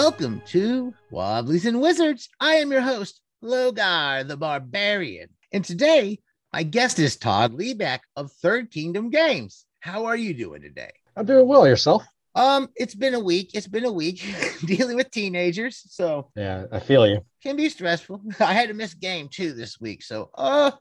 Welcome 0.00 0.42
to 0.48 0.92
Wobblies 1.10 1.64
and 1.64 1.80
Wizards. 1.80 2.28
I 2.38 2.56
am 2.56 2.70
your 2.70 2.82
host, 2.82 3.22
Logar 3.42 4.28
the 4.28 4.36
Barbarian. 4.36 5.30
And 5.52 5.64
today, 5.64 6.18
my 6.52 6.64
guest 6.64 6.98
is 6.98 7.16
Todd 7.16 7.54
Liebeck 7.54 8.00
of 8.14 8.30
Third 8.30 8.70
Kingdom 8.70 9.08
Games. 9.08 9.64
How 9.80 10.04
are 10.04 10.14
you 10.14 10.34
doing 10.34 10.60
today? 10.60 10.90
I'm 11.16 11.24
doing 11.24 11.48
well. 11.48 11.66
Yourself? 11.66 12.04
Um, 12.34 12.68
it's 12.76 12.94
been 12.94 13.14
a 13.14 13.20
week. 13.20 13.52
It's 13.54 13.68
been 13.68 13.86
a 13.86 13.90
week 13.90 14.22
dealing 14.66 14.96
with 14.96 15.10
teenagers, 15.10 15.82
so 15.88 16.30
Yeah, 16.36 16.66
I 16.70 16.78
feel 16.78 17.06
you. 17.06 17.24
can 17.42 17.56
be 17.56 17.70
stressful. 17.70 18.20
I 18.40 18.52
had 18.52 18.68
to 18.68 18.74
miss 18.74 18.92
game 18.92 19.30
two 19.30 19.54
this 19.54 19.80
week, 19.80 20.02
so 20.02 20.28
uh, 20.34 20.72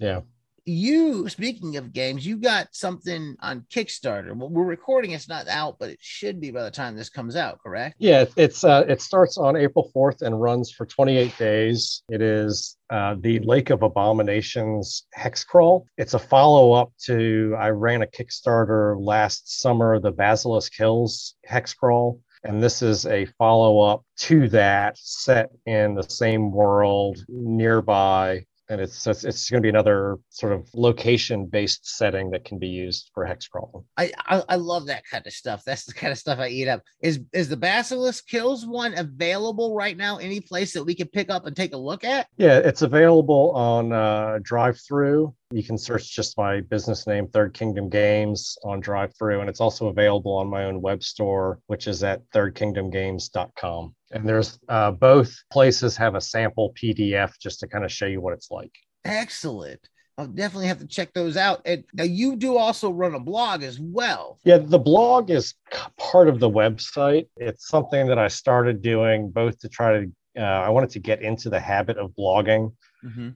Yeah. 0.00 0.22
You 0.66 1.28
speaking 1.28 1.76
of 1.76 1.92
games, 1.92 2.26
you 2.26 2.36
got 2.36 2.68
something 2.72 3.36
on 3.40 3.66
Kickstarter. 3.72 4.34
Well, 4.34 4.48
we're 4.48 4.64
recording; 4.64 5.12
it's 5.12 5.28
not 5.28 5.48
out, 5.48 5.76
but 5.78 5.90
it 5.90 5.98
should 6.00 6.40
be 6.40 6.50
by 6.50 6.62
the 6.62 6.70
time 6.70 6.96
this 6.96 7.08
comes 7.08 7.36
out. 7.36 7.58
Correct? 7.62 7.96
Yeah, 7.98 8.24
it's 8.36 8.64
uh, 8.64 8.84
it 8.88 9.00
starts 9.00 9.36
on 9.36 9.56
April 9.56 9.90
4th 9.94 10.22
and 10.22 10.40
runs 10.40 10.70
for 10.70 10.86
28 10.86 11.36
days. 11.38 12.02
It 12.08 12.22
is 12.22 12.76
uh, 12.90 13.16
the 13.20 13.40
Lake 13.40 13.70
of 13.70 13.82
Abominations 13.82 15.06
hex 15.12 15.44
crawl. 15.44 15.86
It's 15.98 16.14
a 16.14 16.18
follow 16.18 16.72
up 16.72 16.92
to 17.04 17.54
I 17.58 17.70
ran 17.70 18.02
a 18.02 18.06
Kickstarter 18.06 18.96
last 18.98 19.60
summer, 19.60 20.00
the 20.00 20.12
Basilisk 20.12 20.72
Hills 20.76 21.36
hex 21.44 21.74
crawl. 21.74 22.20
And 22.46 22.62
this 22.62 22.82
is 22.82 23.06
a 23.06 23.24
follow 23.38 23.80
up 23.80 24.04
to 24.18 24.48
that 24.50 24.98
set 24.98 25.48
in 25.64 25.94
the 25.94 26.02
same 26.02 26.52
world 26.52 27.24
nearby. 27.26 28.44
And 28.68 28.80
it's 28.80 29.06
it's, 29.06 29.24
it's 29.24 29.50
going 29.50 29.62
to 29.62 29.66
be 29.66 29.68
another 29.68 30.18
sort 30.30 30.52
of 30.52 30.68
location 30.74 31.46
based 31.46 31.86
setting 31.86 32.30
that 32.30 32.44
can 32.44 32.58
be 32.58 32.68
used 32.68 33.10
for 33.12 33.24
hex 33.24 33.46
crawling. 33.46 33.84
I, 33.96 34.10
I 34.26 34.42
I 34.48 34.56
love 34.56 34.86
that 34.86 35.04
kind 35.04 35.26
of 35.26 35.32
stuff. 35.32 35.62
That's 35.64 35.84
the 35.84 35.92
kind 35.92 36.12
of 36.12 36.18
stuff 36.18 36.38
I 36.38 36.48
eat 36.48 36.68
up. 36.68 36.82
Is 37.00 37.20
is 37.32 37.48
the 37.48 37.56
Basilisk 37.56 38.24
Hills 38.28 38.66
one 38.66 38.96
available 38.96 39.74
right 39.74 39.96
now? 39.96 40.16
Any 40.16 40.40
place 40.40 40.72
that 40.72 40.84
we 40.84 40.94
can 40.94 41.08
pick 41.08 41.30
up 41.30 41.46
and 41.46 41.54
take 41.54 41.74
a 41.74 41.78
look 41.78 42.04
at? 42.04 42.26
Yeah, 42.36 42.58
it's 42.58 42.82
available 42.82 43.50
on 43.50 43.92
uh, 43.92 44.38
DriveThru. 44.40 45.34
You 45.54 45.62
can 45.62 45.78
search 45.78 46.10
just 46.10 46.36
my 46.36 46.62
business 46.62 47.06
name, 47.06 47.28
Third 47.28 47.54
Kingdom 47.54 47.88
Games, 47.88 48.58
on 48.64 48.82
DriveThru, 48.82 49.38
and 49.38 49.48
it's 49.48 49.60
also 49.60 49.86
available 49.86 50.32
on 50.32 50.48
my 50.48 50.64
own 50.64 50.82
web 50.82 51.04
store, 51.04 51.60
which 51.68 51.86
is 51.86 52.02
at 52.02 52.28
thirdkingdomgames.com. 52.32 53.94
And 54.10 54.28
there's 54.28 54.58
uh, 54.68 54.90
both 54.90 55.32
places 55.52 55.96
have 55.96 56.16
a 56.16 56.20
sample 56.20 56.74
PDF 56.74 57.34
just 57.40 57.60
to 57.60 57.68
kind 57.68 57.84
of 57.84 57.92
show 57.92 58.06
you 58.06 58.20
what 58.20 58.32
it's 58.32 58.50
like. 58.50 58.72
Excellent. 59.04 59.78
I'll 60.18 60.26
definitely 60.26 60.66
have 60.66 60.80
to 60.80 60.88
check 60.88 61.12
those 61.12 61.36
out. 61.36 61.62
And 61.64 61.84
now 61.92 62.02
you 62.02 62.34
do 62.34 62.56
also 62.56 62.90
run 62.90 63.14
a 63.14 63.20
blog 63.20 63.62
as 63.62 63.78
well. 63.78 64.40
Yeah, 64.42 64.58
the 64.58 64.78
blog 64.80 65.30
is 65.30 65.54
part 65.98 66.26
of 66.26 66.40
the 66.40 66.50
website. 66.50 67.28
It's 67.36 67.68
something 67.68 68.08
that 68.08 68.18
I 68.18 68.26
started 68.26 68.82
doing 68.82 69.30
both 69.30 69.60
to 69.60 69.68
try 69.68 70.00
to, 70.00 70.12
uh, 70.36 70.40
I 70.40 70.70
wanted 70.70 70.90
to 70.90 70.98
get 70.98 71.22
into 71.22 71.48
the 71.48 71.60
habit 71.60 71.96
of 71.96 72.10
blogging. 72.18 72.72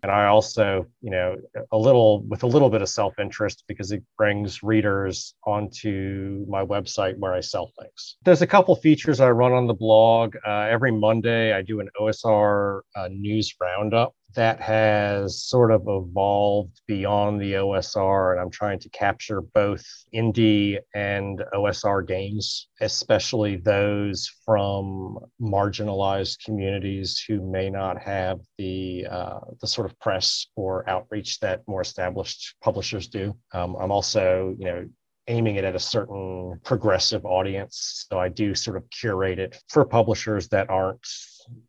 And 0.03 0.11
I 0.11 0.27
also, 0.27 0.87
you 1.01 1.11
know, 1.11 1.37
a 1.73 1.77
little 1.77 2.23
with 2.25 2.43
a 2.43 2.47
little 2.47 2.71
bit 2.71 2.83
of 2.83 2.89
self-interest 2.89 3.65
because 3.69 3.93
it 3.93 4.03
brings 4.17 4.63
readers 4.63 5.35
onto 5.45 6.45
my 6.49 6.65
website 6.65 7.19
where 7.19 7.35
I 7.35 7.41
sell 7.41 7.71
things. 7.79 8.17
There's 8.25 8.43
a 8.43 8.47
couple 8.47 8.75
features 8.77 9.21
I 9.21 9.31
run 9.31 9.53
on 9.53 9.67
the 9.67 9.75
blog. 9.75 10.37
Uh, 10.47 10.67
every 10.71 10.93
Monday, 10.93 11.53
I 11.53 11.63
do 11.63 11.81
an 11.81 11.89
OSR 12.01 12.81
uh, 12.97 13.09
news 13.11 13.55
roundup 13.61 14.15
that 14.35 14.61
has 14.61 15.43
sort 15.43 15.71
of 15.71 15.83
evolved 15.87 16.81
beyond 16.87 17.41
the 17.41 17.55
OSR, 17.55 18.33
and 18.33 18.41
I'm 18.41 18.51
trying 18.51 18.79
to 18.81 18.89
capture 18.91 19.41
both 19.41 19.85
indie 20.15 20.79
and 20.95 21.43
OSR 21.55 22.07
games, 22.07 22.69
especially 22.81 23.57
those 23.57 24.31
from 24.45 25.19
marginalized 25.41 26.45
communities 26.45 27.23
who 27.27 27.41
may 27.41 27.71
not 27.71 28.01
have 28.03 28.41
the 28.59 29.07
uh, 29.11 29.41
the 29.61 29.67
sort 29.67 29.91
of 29.91 29.99
press 29.99 30.47
or 30.57 30.89
outreach 30.89 31.41
that 31.41 31.63
more 31.67 31.81
established 31.81 32.55
publishers 32.63 33.09
do. 33.09 33.35
Um, 33.53 33.77
I'm 33.77 33.91
also, 33.91 34.55
you 34.59 34.67
know, 34.67 34.89
aiming 35.29 35.57
it 35.57 35.65
at 35.65 35.75
a 35.77 35.81
certain 35.81 36.59
progressive 36.65 37.25
audience. 37.25 38.07
So 38.11 38.19
I 38.19 38.29
do 38.29 38.55
sort 38.55 38.77
of 38.77 38.85
curate 38.91 39.39
it 39.39 39.63
for 39.69 39.85
publishers 39.85 40.49
that 40.49 40.69
aren't 40.71 41.07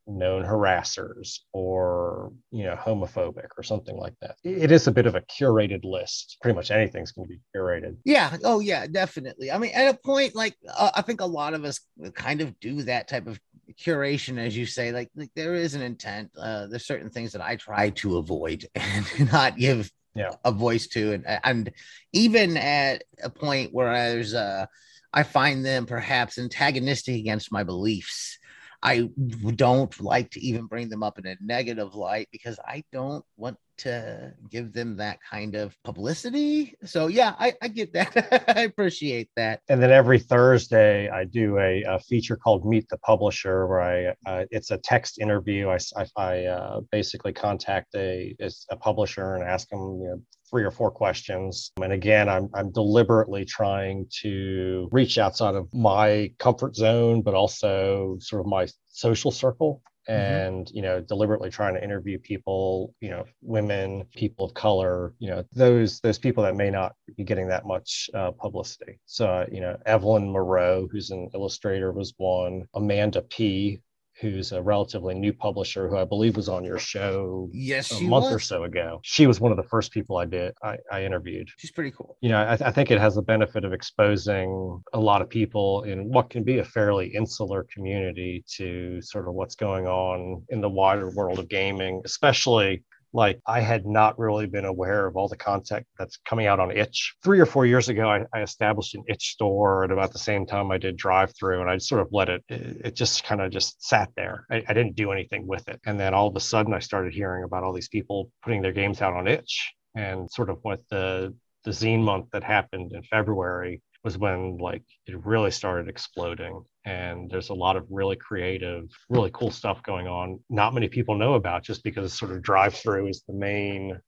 known 0.07 0.43
harassers 0.43 1.39
or 1.53 2.31
you 2.51 2.63
know 2.63 2.75
homophobic 2.75 3.47
or 3.57 3.63
something 3.63 3.95
like 3.95 4.13
that 4.21 4.35
it 4.43 4.71
is 4.71 4.87
a 4.87 4.91
bit 4.91 5.05
of 5.05 5.15
a 5.15 5.21
curated 5.21 5.81
list 5.83 6.37
pretty 6.41 6.55
much 6.55 6.71
anything's 6.71 7.11
going 7.11 7.27
to 7.27 7.33
be 7.33 7.39
curated 7.55 7.95
Yeah. 8.03 8.35
Oh, 8.43 8.59
yeah, 8.59 8.87
definitely. 8.87 9.51
I 9.51 9.57
mean, 9.57 9.71
at 9.73 9.93
a 9.93 9.97
point, 9.97 10.35
like, 10.35 10.55
uh, 10.67 10.91
I 10.95 11.01
think 11.03 11.21
a 11.21 11.25
lot 11.25 11.53
of 11.53 11.63
us 11.63 11.79
kind 12.15 12.41
of 12.41 12.59
do 12.59 12.81
that 12.83 13.07
type 13.07 13.27
of 13.27 13.39
curation, 13.79 14.37
as 14.39 14.57
you 14.57 14.65
say. 14.65 14.91
Like, 14.91 15.09
like 15.15 15.29
there 15.35 15.53
is 15.53 15.75
an 15.75 15.81
intent. 15.81 16.31
Uh, 16.37 16.67
there's 16.67 16.85
certain 16.87 17.09
things 17.11 17.33
that 17.33 17.41
I 17.41 17.55
try 17.55 17.91
to 17.91 18.17
avoid 18.17 18.65
and 18.75 19.31
not 19.31 19.57
give 19.57 19.91
Yeah. 20.15 20.31
a 20.43 20.51
voice 20.51 20.87
to, 20.89 21.13
and 21.13 21.25
and 21.43 21.71
even 22.13 22.57
at 22.57 23.03
a 23.23 23.29
point 23.29 23.73
where 23.73 23.93
there's 23.93 24.33
uh, 24.33 24.65
I 25.13 25.23
find 25.23 25.63
them 25.63 25.85
perhaps 25.85 26.37
antagonistic 26.39 27.15
against 27.15 27.51
my 27.51 27.63
beliefs. 27.63 28.38
I 28.81 29.09
don't 29.55 29.99
like 30.01 30.31
to 30.31 30.39
even 30.41 30.65
bring 30.65 30.89
them 30.89 31.03
up 31.03 31.19
in 31.19 31.27
a 31.27 31.35
negative 31.41 31.95
light 31.95 32.29
because 32.31 32.59
I 32.65 32.83
don't 32.91 33.25
want 33.37 33.57
to 33.79 34.33
give 34.49 34.73
them 34.73 34.95
that 34.97 35.19
kind 35.29 35.55
of 35.55 35.75
publicity. 35.83 36.75
So 36.85 37.07
yeah, 37.07 37.35
I, 37.39 37.53
I 37.61 37.67
get 37.67 37.93
that. 37.93 38.43
I 38.55 38.61
appreciate 38.61 39.29
that. 39.35 39.61
and 39.69 39.81
then 39.81 39.91
every 39.91 40.19
thursday 40.19 41.09
i 41.09 41.23
do 41.23 41.57
a, 41.57 41.83
a 41.83 41.99
feature 41.99 42.35
called 42.35 42.65
meet 42.65 42.87
the 42.89 42.97
publisher 42.99 43.67
where 43.67 43.81
i 43.81 43.95
uh, 44.29 44.45
it's 44.51 44.71
a 44.71 44.77
text 44.77 45.19
interview 45.19 45.69
I 46.17 46.45
uh, 46.45 46.81
basically 46.91 47.33
contact 47.33 47.95
a, 47.95 48.35
a 48.69 48.75
publisher 48.77 49.35
and 49.35 49.43
ask 49.43 49.69
them 49.69 49.79
you 50.01 50.07
know, 50.09 50.21
three 50.49 50.63
or 50.63 50.71
four 50.71 50.91
questions 50.91 51.71
and 51.81 51.93
again 51.93 52.27
I'm, 52.29 52.49
I'm 52.53 52.71
deliberately 52.71 53.45
trying 53.45 54.07
to 54.21 54.89
reach 54.91 55.17
outside 55.17 55.55
of 55.55 55.67
my 55.73 56.31
comfort 56.39 56.75
zone 56.75 57.21
but 57.21 57.33
also 57.33 58.17
sort 58.19 58.41
of 58.41 58.47
my 58.47 58.67
social 58.87 59.31
circle 59.31 59.81
and 60.09 60.71
you 60.71 60.81
know 60.81 60.99
deliberately 60.99 61.51
trying 61.51 61.75
to 61.75 61.83
interview 61.83 62.17
people 62.17 62.95
you 62.99 63.09
know 63.09 63.23
women 63.43 64.03
people 64.15 64.43
of 64.43 64.53
color 64.55 65.13
you 65.19 65.29
know 65.29 65.43
those 65.53 65.99
those 65.99 66.17
people 66.17 66.43
that 66.43 66.55
may 66.55 66.71
not 66.71 66.95
be 67.15 67.23
getting 67.23 67.47
that 67.47 67.65
much 67.65 68.09
uh, 68.15 68.31
publicity. 68.31 68.99
So 69.05 69.27
uh, 69.27 69.45
you 69.51 69.61
know 69.61 69.77
evelyn 69.85 70.31
moreau 70.31 70.87
who's 70.91 71.11
an 71.11 71.29
illustrator 71.33 71.91
was 71.91 72.13
one. 72.17 72.65
Amanda 72.73 73.21
p 73.21 73.79
who's 74.19 74.51
a 74.51 74.61
relatively 74.61 75.15
new 75.15 75.31
publisher 75.33 75.87
who 75.87 75.97
i 75.97 76.03
believe 76.03 76.35
was 76.35 76.49
on 76.49 76.63
your 76.63 76.77
show 76.79 77.49
Yes, 77.53 77.91
a 77.91 78.03
month 78.03 78.25
was. 78.25 78.33
or 78.33 78.39
so 78.39 78.63
ago 78.63 78.99
she 79.03 79.27
was 79.27 79.39
one 79.39 79.51
of 79.51 79.57
the 79.57 79.63
first 79.63 79.91
people 79.91 80.17
i 80.17 80.25
did 80.25 80.53
i, 80.63 80.77
I 80.91 81.03
interviewed 81.03 81.47
She's 81.57 81.71
pretty 81.71 81.91
cool. 81.91 82.17
you 82.21 82.29
know, 82.29 82.37
I, 82.37 82.53
I 82.53 82.71
think 82.71 82.91
it 82.91 82.99
has 82.99 83.15
the 83.15 83.21
benefit 83.21 83.63
of 83.65 83.73
exposing 83.73 84.81
a 84.93 84.99
lot 84.99 85.21
of 85.21 85.29
people 85.29 85.83
in 85.83 86.09
what 86.09 86.29
can 86.29 86.43
be 86.43 86.59
a 86.59 86.63
fairly 86.63 87.07
insular 87.15 87.65
community 87.73 88.43
to 88.57 89.01
sort 89.01 89.27
of 89.27 89.33
what's 89.33 89.55
going 89.55 89.87
on 89.87 90.43
in 90.49 90.61
the 90.61 90.69
wider 90.69 91.09
world 91.11 91.39
of 91.39 91.47
gaming, 91.49 92.01
especially 92.05 92.83
like 93.13 93.39
I 93.45 93.61
had 93.61 93.85
not 93.85 94.19
really 94.19 94.45
been 94.45 94.65
aware 94.65 95.07
of 95.07 95.15
all 95.15 95.27
the 95.27 95.37
content 95.37 95.85
that's 95.97 96.17
coming 96.27 96.47
out 96.47 96.59
on 96.59 96.75
itch. 96.75 97.15
Three 97.23 97.39
or 97.39 97.45
four 97.45 97.65
years 97.65 97.89
ago, 97.89 98.09
I, 98.09 98.25
I 98.33 98.41
established 98.41 98.95
an 98.95 99.03
itch 99.07 99.31
store 99.31 99.83
at 99.83 99.91
about 99.91 100.13
the 100.13 100.19
same 100.19 100.45
time 100.45 100.71
I 100.71 100.77
did 100.77 100.97
drive 100.97 101.33
through, 101.35 101.61
and 101.61 101.69
I 101.69 101.77
sort 101.77 102.01
of 102.01 102.09
let 102.11 102.29
it, 102.29 102.43
it, 102.49 102.81
it 102.85 102.95
just 102.95 103.23
kind 103.23 103.41
of 103.41 103.51
just 103.51 103.83
sat 103.83 104.09
there. 104.15 104.45
I, 104.51 104.63
I 104.67 104.73
didn't 104.73 104.95
do 104.95 105.11
anything 105.11 105.47
with 105.47 105.67
it. 105.69 105.79
And 105.85 105.99
then 105.99 106.13
all 106.13 106.27
of 106.27 106.35
a 106.35 106.39
sudden, 106.39 106.73
I 106.73 106.79
started 106.79 107.13
hearing 107.13 107.43
about 107.43 107.63
all 107.63 107.73
these 107.73 107.89
people 107.89 108.31
putting 108.43 108.61
their 108.61 108.73
games 108.73 109.01
out 109.01 109.13
on 109.13 109.27
itch 109.27 109.73
and 109.95 110.29
sort 110.31 110.49
of 110.49 110.59
with 110.63 110.81
the 110.89 111.35
the 111.65 111.71
zine 111.71 112.01
month 112.01 112.27
that 112.31 112.43
happened 112.43 112.93
in 112.93 113.03
February 113.03 113.81
was 114.03 114.17
when 114.17 114.57
like 114.57 114.83
it 115.07 115.25
really 115.25 115.51
started 115.51 115.89
exploding 115.89 116.63
and 116.89 117.29
there's 117.29 117.49
a 117.49 117.53
lot 117.53 117.77
of 117.77 117.85
really 117.91 118.15
creative 118.15 118.89
really 119.09 119.29
cool 119.31 119.51
stuff 119.51 119.83
going 119.83 120.07
on. 120.07 120.39
Not 120.49 120.73
many 120.73 120.87
people 120.87 121.15
know 121.15 121.35
about 121.35 121.63
just 121.63 121.83
because 121.83 122.17
sort 122.17 122.31
of 122.31 122.41
drive 122.41 122.73
through 122.73 123.07
is 123.07 123.23
the 123.27 123.33
main 123.33 123.99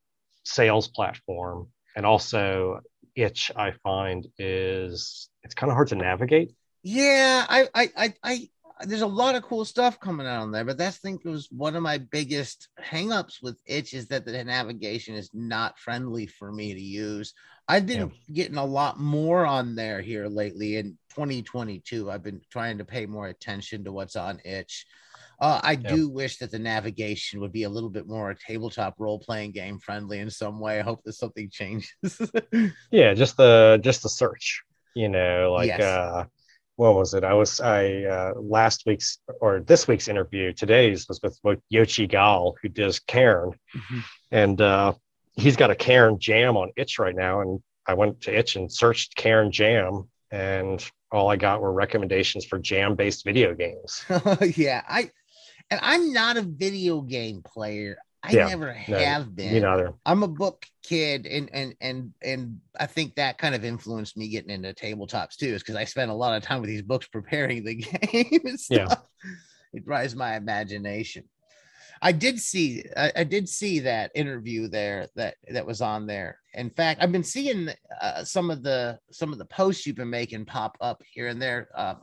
sales 0.43 0.87
platform. 0.87 1.67
And 1.95 2.05
also 2.05 2.79
itch 3.13 3.51
i 3.57 3.71
find 3.83 4.25
is 4.37 5.29
it's 5.43 5.53
kind 5.53 5.69
of 5.69 5.75
hard 5.75 5.89
to 5.89 5.95
navigate. 5.95 6.55
Yeah, 6.81 7.45
I, 7.47 7.67
I, 7.75 7.89
I, 7.97 8.13
I, 8.23 8.49
there's 8.85 9.01
a 9.01 9.07
lot 9.07 9.35
of 9.35 9.43
cool 9.43 9.65
stuff 9.65 9.99
coming 9.99 10.27
out 10.27 10.41
on 10.41 10.51
there, 10.51 10.65
but 10.65 10.77
that's 10.77 10.97
I 10.97 11.07
think 11.07 11.23
was 11.25 11.47
one 11.51 11.75
of 11.75 11.83
my 11.83 11.97
biggest 11.97 12.69
hangups 12.83 13.41
with 13.41 13.59
itch 13.65 13.93
is 13.93 14.07
that 14.07 14.25
the 14.25 14.43
navigation 14.43 15.15
is 15.15 15.29
not 15.33 15.79
friendly 15.79 16.27
for 16.27 16.51
me 16.51 16.73
to 16.73 16.81
use. 16.81 17.33
I've 17.67 17.85
been 17.85 18.11
getting 18.33 18.57
a 18.57 18.65
lot 18.65 18.99
more 18.99 19.45
on 19.45 19.75
there 19.75 20.01
here 20.01 20.27
lately 20.27 20.77
in 20.77 20.97
2022. 21.15 22.11
I've 22.11 22.23
been 22.23 22.41
trying 22.51 22.77
to 22.79 22.85
pay 22.85 23.05
more 23.05 23.27
attention 23.27 23.83
to 23.85 23.91
what's 23.91 24.15
on 24.15 24.39
itch. 24.45 24.85
Uh, 25.39 25.59
I 25.63 25.73
Yeah. 25.75 25.89
do 25.89 26.09
wish 26.09 26.37
that 26.37 26.51
the 26.51 26.59
navigation 26.59 27.39
would 27.39 27.51
be 27.51 27.63
a 27.63 27.69
little 27.69 27.89
bit 27.89 28.07
more 28.07 28.33
tabletop 28.35 28.95
role 28.99 29.17
playing 29.19 29.51
game 29.53 29.79
friendly 29.79 30.19
in 30.19 30.29
some 30.29 30.59
way. 30.59 30.79
I 30.79 30.83
hope 30.83 31.01
that 31.03 31.13
something 31.13 31.49
changes. 31.51 32.31
yeah 32.91 33.13
just 33.13 33.37
the 33.37 33.79
just 33.81 34.03
the 34.03 34.09
search 34.09 34.63
you 34.93 35.09
know 35.09 35.51
like 35.53 35.67
Yes. 35.67 35.81
uh 35.81 36.25
what 36.81 36.95
was 36.95 37.13
it? 37.13 37.23
I 37.23 37.35
was 37.35 37.59
I 37.59 38.05
uh, 38.05 38.33
last 38.37 38.87
week's 38.87 39.19
or 39.39 39.59
this 39.59 39.87
week's 39.87 40.07
interview. 40.07 40.51
Today's 40.51 41.07
was 41.07 41.19
with 41.43 41.59
Yochai 41.71 42.09
Gal, 42.09 42.55
who 42.59 42.69
does 42.69 42.97
Cairn, 43.01 43.51
mm-hmm. 43.75 43.99
and 44.31 44.59
uh, 44.59 44.93
he's 45.35 45.55
got 45.55 45.69
a 45.69 45.75
Cairn 45.75 46.17
jam 46.17 46.57
on 46.57 46.71
Itch 46.75 46.97
right 46.97 47.15
now. 47.15 47.41
And 47.41 47.61
I 47.85 47.93
went 47.93 48.21
to 48.21 48.35
Itch 48.35 48.55
and 48.55 48.73
searched 48.73 49.15
Cairn 49.15 49.51
jam, 49.51 50.09
and 50.31 50.83
all 51.11 51.29
I 51.29 51.35
got 51.35 51.61
were 51.61 51.71
recommendations 51.71 52.45
for 52.45 52.57
jam 52.57 52.95
based 52.95 53.25
video 53.25 53.53
games. 53.53 54.03
yeah, 54.57 54.81
I 54.87 55.11
and 55.69 55.79
I'm 55.83 56.11
not 56.11 56.37
a 56.37 56.41
video 56.41 57.01
game 57.01 57.43
player. 57.43 57.99
I 58.23 58.31
yeah, 58.33 58.47
never 58.47 58.71
have 58.71 59.27
no, 59.27 59.31
been. 59.33 59.53
Me 59.53 59.59
neither. 59.61 59.93
I'm 60.05 60.21
a 60.21 60.27
book 60.27 60.65
kid, 60.83 61.25
and 61.25 61.49
and 61.53 61.75
and 61.81 62.13
and 62.21 62.59
I 62.79 62.85
think 62.85 63.15
that 63.15 63.39
kind 63.39 63.55
of 63.55 63.65
influenced 63.65 64.15
me 64.15 64.29
getting 64.29 64.51
into 64.51 64.73
tabletops 64.73 65.35
too, 65.35 65.47
is 65.47 65.63
because 65.63 65.75
I 65.75 65.85
spent 65.85 66.11
a 66.11 66.15
lot 66.15 66.35
of 66.35 66.43
time 66.43 66.61
with 66.61 66.69
these 66.69 66.83
books 66.83 67.07
preparing 67.11 67.63
the 67.63 67.75
game. 67.75 68.57
Yeah, 68.69 68.93
it 69.73 69.85
drives 69.85 70.15
my 70.15 70.35
imagination. 70.35 71.23
I 72.03 72.11
did 72.11 72.39
see, 72.39 72.83
I, 72.97 73.11
I, 73.17 73.23
did 73.23 73.47
see 73.47 73.81
that 73.81 74.09
interview 74.15 74.67
there 74.67 75.07
that 75.15 75.35
that 75.49 75.67
was 75.67 75.81
on 75.81 76.07
there. 76.07 76.39
In 76.55 76.71
fact, 76.71 77.01
I've 77.01 77.11
been 77.11 77.23
seeing 77.23 77.69
uh, 78.01 78.23
some 78.23 78.49
of 78.49 78.63
the 78.63 78.97
some 79.11 79.31
of 79.31 79.37
the 79.37 79.45
posts 79.45 79.85
you've 79.85 79.97
been 79.97 80.09
making 80.09 80.45
pop 80.45 80.77
up 80.81 81.01
here 81.11 81.27
and 81.27 81.39
there. 81.39 81.69
Uh, 81.75 81.95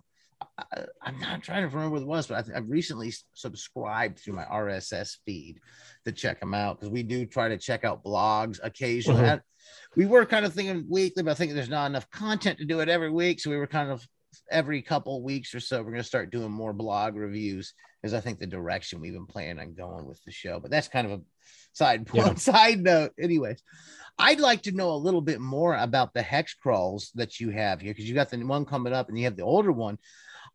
I, 0.58 0.85
am 1.06 1.19
not 1.20 1.43
trying 1.43 1.62
to 1.62 1.69
remember 1.69 1.94
what 1.94 2.02
it 2.02 2.08
was, 2.08 2.26
but 2.26 2.49
I 2.49 2.55
have 2.55 2.69
recently 2.69 3.12
subscribed 3.35 4.19
through 4.19 4.35
my 4.35 4.44
RSS 4.44 5.17
feed 5.25 5.58
to 6.05 6.12
check 6.12 6.40
them 6.40 6.55
out 6.55 6.79
because 6.79 6.93
we 6.93 7.02
do 7.02 7.26
try 7.26 7.49
to 7.49 7.58
check 7.58 7.85
out 7.85 8.05
blogs 8.05 8.58
occasionally. 8.62 9.23
Mm-hmm. 9.23 10.00
We 10.00 10.06
were 10.06 10.25
kind 10.26 10.44
of 10.44 10.55
thinking 10.55 10.87
weekly, 10.88 11.23
but 11.23 11.32
I 11.32 11.35
think 11.35 11.52
there's 11.52 11.69
not 11.69 11.87
enough 11.87 12.11
content 12.11 12.58
to 12.58 12.64
do 12.64 12.81
it 12.81 12.88
every 12.88 13.11
week. 13.11 13.40
So 13.40 13.50
we 13.50 13.56
were 13.56 13.67
kind 13.67 13.90
of 13.90 14.06
every 14.50 14.82
couple 14.82 15.23
weeks 15.23 15.55
or 15.55 15.61
so, 15.61 15.79
we're 15.79 15.90
going 15.90 15.96
to 15.96 16.05
start 16.05 16.31
doing 16.31 16.50
more 16.50 16.73
blog 16.73 17.17
reviews 17.17 17.75
is 18.02 18.14
I 18.14 18.20
think 18.20 18.38
the 18.38 18.46
direction 18.46 19.00
we've 19.00 19.12
been 19.12 19.26
planning 19.26 19.58
on 19.58 19.75
going 19.75 20.06
with 20.06 20.23
the 20.25 20.31
show. 20.31 20.61
But 20.61 20.70
that's 20.70 20.88
kind 20.88 21.06
of 21.06 21.20
a 21.20 21.23
side 21.73 22.06
point, 22.06 22.26
yeah. 22.26 22.34
side 22.37 22.81
note. 22.81 23.12
Anyways, 23.20 23.62
I'd 24.19 24.41
like 24.41 24.62
to 24.62 24.73
know 24.73 24.93
a 24.93 24.96
little 24.96 25.20
bit 25.20 25.41
more 25.41 25.76
about 25.76 26.14
the 26.14 26.23
hex 26.23 26.55
crawls 26.55 27.11
that 27.14 27.41
you 27.41 27.50
have 27.50 27.81
here 27.81 27.93
because 27.93 28.08
you 28.08 28.14
got 28.14 28.31
the 28.31 28.38
one 28.38 28.64
coming 28.64 28.93
up 28.93 29.08
and 29.08 29.19
you 29.19 29.25
have 29.25 29.37
the 29.37 29.43
older 29.43 29.73
one. 29.73 29.99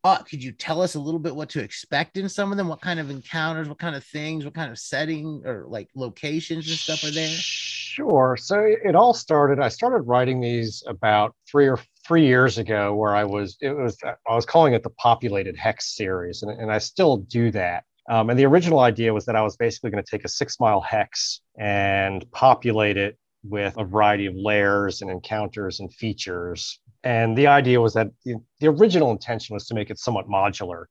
Uh, 0.05 0.17
could 0.17 0.43
you 0.43 0.51
tell 0.51 0.81
us 0.81 0.95
a 0.95 0.99
little 0.99 1.19
bit 1.19 1.33
what 1.33 1.49
to 1.49 1.61
expect 1.61 2.17
in 2.17 2.27
some 2.27 2.51
of 2.51 2.57
them? 2.57 2.67
What 2.67 2.81
kind 2.81 2.99
of 2.99 3.09
encounters, 3.09 3.69
what 3.69 3.79
kind 3.79 3.95
of 3.95 4.03
things, 4.03 4.43
what 4.43 4.53
kind 4.53 4.69
of 4.69 4.77
setting 4.77 5.41
or 5.45 5.65
like 5.67 5.89
locations 5.95 6.67
and 6.67 6.77
stuff 6.77 7.05
are 7.05 7.11
there? 7.11 7.29
Sure. 7.29 8.35
So 8.37 8.59
it 8.59 8.95
all 8.95 9.13
started. 9.13 9.61
I 9.61 9.69
started 9.69 10.01
writing 10.01 10.41
these 10.41 10.83
about 10.87 11.35
three 11.49 11.67
or 11.69 11.79
three 12.05 12.25
years 12.25 12.57
ago, 12.57 12.93
where 12.95 13.15
I 13.15 13.23
was. 13.23 13.55
It 13.61 13.71
was 13.71 13.97
I 14.03 14.35
was 14.35 14.45
calling 14.45 14.73
it 14.73 14.83
the 14.83 14.89
populated 14.89 15.55
hex 15.55 15.95
series, 15.95 16.43
and, 16.43 16.51
and 16.51 16.71
I 16.71 16.79
still 16.79 17.17
do 17.17 17.51
that. 17.51 17.85
Um, 18.09 18.29
and 18.29 18.37
the 18.37 18.45
original 18.45 18.79
idea 18.79 19.13
was 19.13 19.25
that 19.25 19.37
I 19.37 19.41
was 19.41 19.55
basically 19.55 19.91
going 19.91 20.03
to 20.03 20.09
take 20.09 20.25
a 20.25 20.29
six 20.29 20.59
mile 20.59 20.81
hex 20.81 21.39
and 21.57 22.29
populate 22.31 22.97
it 22.97 23.17
with 23.43 23.77
a 23.77 23.83
variety 23.83 24.25
of 24.25 24.33
layers 24.35 25.01
and 25.01 25.11
encounters 25.11 25.79
and 25.79 25.93
features 25.93 26.79
and 27.03 27.37
the 27.37 27.47
idea 27.47 27.81
was 27.81 27.93
that 27.93 28.07
the, 28.25 28.35
the 28.59 28.67
original 28.67 29.11
intention 29.11 29.53
was 29.53 29.67
to 29.67 29.75
make 29.75 29.89
it 29.89 29.99
somewhat 29.99 30.27
modular 30.27 30.85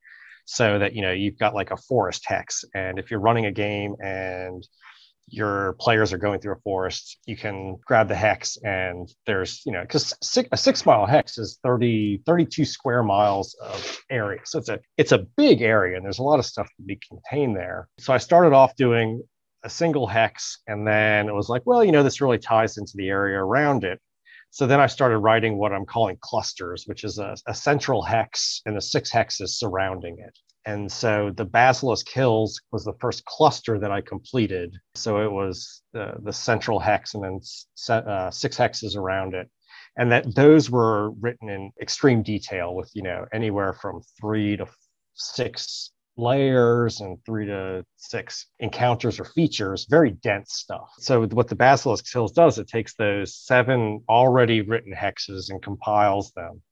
so 0.45 0.79
that 0.79 0.95
you 0.95 1.03
know 1.03 1.13
you've 1.13 1.39
got 1.39 1.55
like 1.55 1.71
a 1.71 1.77
forest 1.77 2.25
hex. 2.27 2.65
And 2.75 2.99
if 2.99 3.11
you're 3.11 3.21
running 3.21 3.47
a 3.47 3.53
game 3.53 3.95
and 4.03 4.67
your 5.29 5.77
players 5.81 6.13
are 6.13 6.19
going 6.19 6.41
through 6.41 6.53
a 6.53 6.61
forest 6.65 7.17
you 7.27 7.37
can 7.37 7.79
grab 7.87 8.09
the 8.09 8.15
hex 8.15 8.59
and 8.65 9.09
there's 9.25 9.63
you 9.65 9.71
know 9.71 9.81
because 9.81 10.13
six, 10.21 10.49
a 10.51 10.57
six 10.57 10.85
mile 10.85 11.07
hex 11.07 11.39
is 11.39 11.59
30 11.63 12.23
32 12.27 12.65
square 12.65 13.03
miles 13.03 13.57
of 13.63 13.99
area. 14.11 14.41
So 14.45 14.59
it's 14.59 14.69
a 14.69 14.81
it's 14.99 15.13
a 15.13 15.27
big 15.37 15.63
area 15.63 15.97
and 15.97 16.05
there's 16.05 16.19
a 16.19 16.25
lot 16.25 16.39
of 16.39 16.47
stuff 16.47 16.69
to 16.77 16.83
be 16.83 16.99
contained 17.09 17.57
there. 17.57 17.89
So 17.99 18.13
i 18.13 18.19
started 18.19 18.53
off 18.53 18.75
doing 18.77 19.23
a 19.65 19.71
single 19.71 20.09
hex 20.09 20.59
and 20.67 20.87
then 20.87 21.29
it 21.29 21.35
was 21.35 21.49
like 21.49 21.63
well 21.65 21.85
you 21.85 21.93
know 21.93 22.03
this 22.03 22.21
really 22.21 22.39
ties 22.39 22.77
into 22.77 22.93
the 22.97 23.09
area 23.09 23.39
around 23.39 23.85
it 23.85 24.01
so 24.53 24.67
then 24.67 24.81
I 24.81 24.87
started 24.87 25.17
writing 25.19 25.57
what 25.57 25.73
I'm 25.73 25.87
calling 25.87 26.19
clusters, 26.21 26.85
which 26.87 27.05
is 27.05 27.19
a, 27.19 27.35
a 27.47 27.55
central 27.55 28.03
hex 28.03 28.61
and 28.67 28.77
the 28.77 28.83
six 28.83 29.11
hexes 29.11 29.49
surrounding 29.49 30.19
it. 30.19 30.39
And 30.67 30.93
so 30.93 31.33
the 31.35 31.47
Basilisk 31.47 32.07
Hills 32.11 32.61
was 32.71 32.85
the 32.85 32.93
first 33.01 33.25
cluster 33.25 33.79
that 33.79 33.91
I 33.91 34.03
completed. 34.03 34.77
So 34.95 35.23
it 35.23 35.33
was 35.33 35.83
the, 35.95 36.13
the 36.23 36.35
central 36.35 36.79
hex 36.79 37.15
and 37.15 37.25
then 37.25 37.41
uh, 37.97 38.31
six 38.31 38.59
hexes 38.59 38.95
around 38.95 39.33
it. 39.33 39.49
And 39.97 40.13
that 40.13 40.35
those 40.35 40.69
were 40.71 41.13
written 41.13 41.49
in 41.49 41.73
extreme 41.81 42.23
detail 42.23 42.75
with, 42.75 42.91
you 42.93 43.03
know, 43.03 43.25
anywhere 43.33 43.73
from 43.73 44.03
three 44.21 44.59
to 44.59 44.67
six 45.15 45.93
layers 46.23 47.01
and 47.01 47.19
three 47.25 47.47
to 47.47 47.85
six 47.97 48.47
encounters 48.61 49.19
or 49.19 49.25
features, 49.25 49.87
very 49.89 50.11
dense 50.11 50.55
stuff. 50.55 50.91
So, 50.99 51.27
what 51.27 51.49
the 51.49 51.57
Basilisk 51.57 52.11
Hills 52.13 52.33
does, 52.33 52.59
it 52.59 52.69
takes 52.69 52.95
those 52.95 53.35
seven 53.35 54.03
already 54.09 54.61
written 54.63 54.93
hexes 54.95 55.51
and 55.51 55.63
compiles 55.63 56.33
them. 56.33 56.63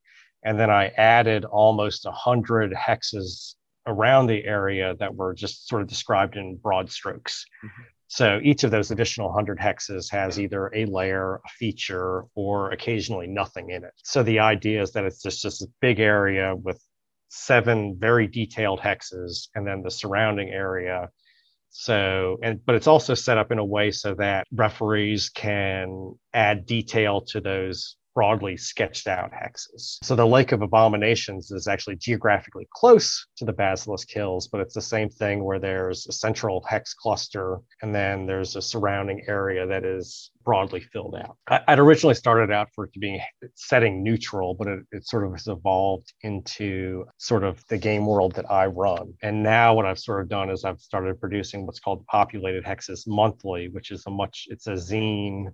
And 0.44 0.58
then 0.58 0.70
I 0.70 0.88
added 0.97 1.44
almost 1.44 2.06
a 2.06 2.11
100 2.11 2.73
hexes 2.73 3.55
around 3.87 4.26
the 4.26 4.44
area 4.44 4.94
that 4.99 5.14
were 5.14 5.35
just 5.35 5.69
sort 5.69 5.82
of 5.82 5.88
described 5.88 6.37
in 6.37 6.56
broad 6.56 6.91
strokes. 6.91 7.44
Mm-hmm. 7.64 7.82
So 8.08 8.41
each 8.43 8.64
of 8.64 8.73
those 8.73 8.91
additional 8.91 9.29
100 9.29 9.58
hexes 9.58 10.11
has 10.11 10.41
either 10.41 10.70
a 10.75 10.85
layer, 10.87 11.37
a 11.37 11.49
feature, 11.49 12.25
or 12.35 12.73
occasionally 12.73 13.29
nothing 13.29 13.70
in 13.70 13.85
it. 13.85 13.93
So 14.02 14.25
the 14.25 14.41
idea 14.41 14.82
is 14.82 14.91
that 14.93 15.05
it's 15.05 15.23
just, 15.23 15.43
just 15.43 15.62
a 15.62 15.69
big 15.81 16.00
area 16.00 16.56
with 16.56 16.82
seven 17.30 17.96
very 17.98 18.26
detailed 18.26 18.80
hexes 18.80 19.48
and 19.54 19.66
then 19.66 19.82
the 19.82 19.90
surrounding 19.90 20.50
area. 20.50 21.08
So 21.70 22.36
and 22.42 22.64
but 22.66 22.74
it's 22.74 22.88
also 22.88 23.14
set 23.14 23.38
up 23.38 23.52
in 23.52 23.58
a 23.58 23.64
way 23.64 23.92
so 23.92 24.14
that 24.16 24.46
referees 24.52 25.30
can 25.30 26.18
add 26.34 26.66
detail 26.66 27.22
to 27.28 27.40
those 27.40 27.96
broadly 28.14 28.56
sketched 28.56 29.06
out 29.06 29.32
hexes. 29.32 29.98
So 30.02 30.16
the 30.16 30.26
Lake 30.26 30.52
of 30.52 30.62
Abominations 30.62 31.50
is 31.50 31.68
actually 31.68 31.96
geographically 31.96 32.68
close 32.74 33.26
to 33.36 33.44
the 33.44 33.52
Basilisk 33.52 34.10
Hills, 34.10 34.48
but 34.48 34.60
it's 34.60 34.74
the 34.74 34.82
same 34.82 35.08
thing 35.08 35.44
where 35.44 35.58
there's 35.58 36.06
a 36.06 36.12
central 36.12 36.62
hex 36.68 36.94
cluster 36.94 37.58
and 37.82 37.94
then 37.94 38.26
there's 38.26 38.56
a 38.56 38.62
surrounding 38.62 39.22
area 39.28 39.66
that 39.66 39.85
is 39.85 40.30
broadly 40.44 40.80
filled 40.80 41.14
out. 41.14 41.37
I, 41.49 41.61
would 41.68 41.78
originally 41.78 42.14
started 42.14 42.50
out 42.50 42.68
for 42.75 42.85
it 42.85 42.92
to 42.94 42.99
be 42.99 43.23
setting 43.54 44.02
neutral, 44.02 44.54
but 44.54 44.68
it, 44.68 44.80
it 44.92 45.06
sort 45.06 45.26
of 45.26 45.32
has 45.32 45.46
evolved 45.46 46.12
into 46.23 47.04
sort 47.18 47.44
of 47.44 47.62
the 47.68 47.78
game 47.78 48.06
world 48.06 48.35
that 48.35 48.50
I 48.50 48.66
run. 48.66 49.14
And 49.23 49.42
now 49.42 49.75
what 49.75 49.87
I've 49.87 49.99
sort 49.99 50.23
of 50.23 50.28
done 50.28 50.50
is 50.50 50.64
I've 50.64 50.80
started 50.80 51.20
producing 51.20 51.66
what's 51.66 51.80
called 51.80 52.06
populated 52.06 52.64
hexes 52.64 53.06
monthly, 53.06 53.68
which 53.68 53.90
is 53.90 54.04
a 54.06 54.11
much, 54.11 54.46
it's 54.49 54.66
a 54.66 54.73
zine 54.73 55.46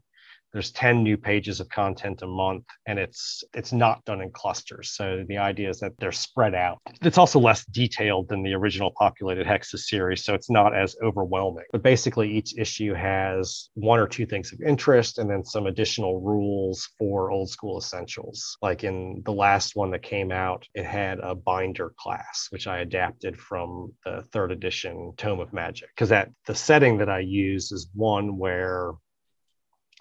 there's 0.52 0.72
10 0.72 1.02
new 1.02 1.16
pages 1.16 1.60
of 1.60 1.68
content 1.68 2.22
a 2.22 2.26
month 2.26 2.64
and 2.86 2.98
it's 2.98 3.44
it's 3.54 3.72
not 3.72 4.04
done 4.04 4.20
in 4.20 4.30
clusters. 4.30 4.90
So 4.90 5.24
the 5.28 5.38
idea 5.38 5.68
is 5.68 5.80
that 5.80 5.92
they're 5.98 6.12
spread 6.12 6.54
out. 6.54 6.78
It's 7.02 7.18
also 7.18 7.38
less 7.38 7.64
detailed 7.66 8.28
than 8.28 8.42
the 8.42 8.54
original 8.54 8.92
populated 8.96 9.46
hexes 9.46 9.80
series 9.80 10.24
so 10.24 10.34
it's 10.34 10.50
not 10.50 10.74
as 10.74 10.96
overwhelming. 11.02 11.64
But 11.72 11.82
basically 11.82 12.30
each 12.30 12.56
issue 12.56 12.94
has 12.94 13.68
one 13.74 13.98
or 13.98 14.06
two 14.06 14.26
things 14.26 14.52
of 14.52 14.60
interest 14.60 15.18
and 15.18 15.28
then 15.30 15.44
some 15.44 15.66
additional 15.66 16.20
rules 16.20 16.88
for 16.98 17.30
old 17.30 17.50
school 17.50 17.78
essentials. 17.78 18.56
Like 18.62 18.84
in 18.84 19.22
the 19.24 19.32
last 19.32 19.76
one 19.76 19.90
that 19.90 20.02
came 20.02 20.32
out 20.32 20.66
it 20.74 20.84
had 20.84 21.18
a 21.20 21.34
binder 21.34 21.92
class 21.98 22.46
which 22.50 22.66
i 22.66 22.78
adapted 22.78 23.38
from 23.38 23.92
the 24.04 24.22
third 24.32 24.52
edition 24.52 25.12
tome 25.16 25.40
of 25.40 25.52
magic 25.52 25.88
because 25.94 26.08
that 26.08 26.30
the 26.46 26.54
setting 26.54 26.98
that 26.98 27.08
i 27.08 27.18
use 27.18 27.72
is 27.72 27.88
one 27.94 28.38
where 28.38 28.92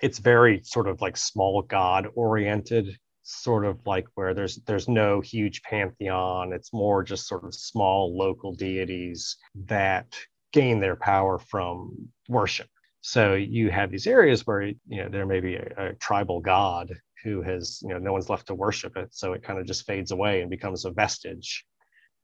it's 0.02 0.20
very 0.20 0.62
sort 0.64 0.88
of 0.88 1.02
like 1.02 1.18
small 1.18 1.62
god 1.62 2.08
oriented 2.16 2.98
sort 3.24 3.66
of 3.66 3.80
like 3.88 4.06
where 4.14 4.34
there's 4.34 4.58
there's 4.68 4.88
no 4.88 5.20
huge 5.20 5.64
pantheon. 5.64 6.54
It's 6.54 6.72
more 6.72 7.04
just 7.04 7.28
sort 7.28 7.44
of 7.44 7.56
small 7.56 8.16
local 8.16 8.54
deities 8.54 9.38
that 9.66 10.16
gain 10.54 10.80
their 10.80 10.96
power 10.96 11.40
from 11.40 12.10
worship. 12.30 12.70
So 13.02 13.34
you 13.34 13.72
have 13.72 13.92
these 13.92 14.08
areas 14.08 14.46
where 14.46 14.62
you 14.62 14.75
know 14.88 15.10
there 15.10 15.25
may 15.25 15.40
be 15.40 15.56
a, 15.56 15.74
a 15.78 15.94
tribal 15.96 16.40
god 16.40 16.94
who 17.24 17.42
has 17.42 17.80
you 17.82 17.90
know 17.90 17.98
no 18.00 18.14
one's 18.14 18.30
left 18.30 18.48
to 18.48 18.56
worship 18.56 18.96
it. 18.96 19.10
So 19.12 19.34
it 19.34 19.44
kind 19.44 19.60
of 19.60 19.66
just 19.66 19.86
fades 19.88 20.12
away 20.12 20.42
and 20.42 20.50
becomes 20.50 20.86
a 20.86 20.92
vestige 20.92 21.66